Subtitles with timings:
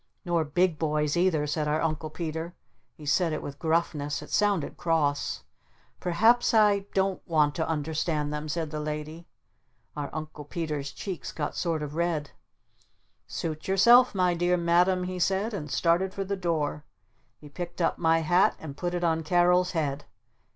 [0.25, 2.55] "Nor big boys either!" said our Uncle Peter.
[2.95, 4.23] He said it with gruffness.
[4.23, 5.43] It sounded cross.
[5.99, 9.27] "Perhaps I don't want to understand them," said the Lady.
[9.95, 12.31] Our Uncle Peter's cheeks got sort of red.
[13.27, 16.83] "Suit yourself, my dear Madam," he said and started for the door.
[17.37, 20.05] He picked up my hat and put it on Carol's head.